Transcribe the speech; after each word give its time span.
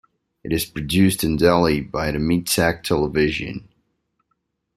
It 0.43 0.51
is 0.51 0.65
produced 0.65 1.23
in 1.23 1.37
Delhi 1.37 1.79
by 1.79 2.11
Miditech 2.11 2.81
Television. 2.81 3.69